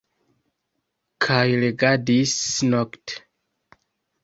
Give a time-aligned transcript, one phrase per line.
[1.25, 2.35] Kaj legadis
[2.73, 3.21] nokte.